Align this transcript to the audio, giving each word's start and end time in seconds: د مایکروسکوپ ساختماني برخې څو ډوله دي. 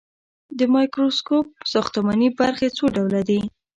د 0.57 0.59
مایکروسکوپ 0.73 1.47
ساختماني 1.71 2.29
برخې 2.39 2.67
څو 2.77 2.85
ډوله 2.95 3.21
دي. 3.29 3.39